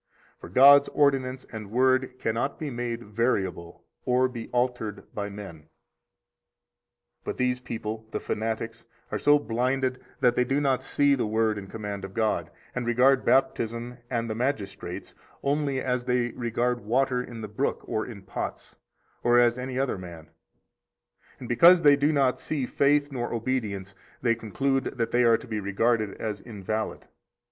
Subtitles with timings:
[0.39, 5.67] For God's ordinance and Word cannot be made variable or be altered by men.
[7.19, 11.27] 61 But these people, the fanatics, are so blinded that they do not see the
[11.27, 16.79] Word and command of God, and regard Baptism and the magistrates only as they regard
[16.81, 18.75] water in the brook or in pots,
[19.23, 20.31] or as any other man;
[21.37, 25.47] and because they do not see faith nor obedience, they conclude that they are to
[25.47, 27.05] be regarded as invalid.